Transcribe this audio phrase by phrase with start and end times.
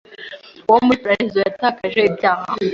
[0.69, 2.47] uwo muri paradizo Yatakaje ibyaha